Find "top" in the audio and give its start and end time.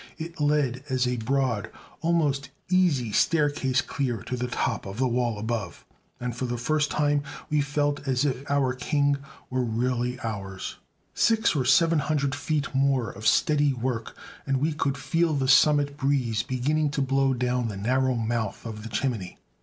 4.47-4.87